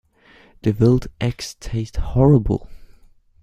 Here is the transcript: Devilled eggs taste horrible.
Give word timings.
Devilled 0.63 1.05
eggs 1.19 1.53
taste 1.59 1.97
horrible. 1.97 2.67